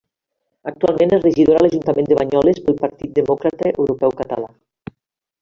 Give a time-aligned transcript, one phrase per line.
[0.69, 4.51] Actualment és regidora a l'Ajuntament de Banyoles pel Partit Demòcrata Europeu Català.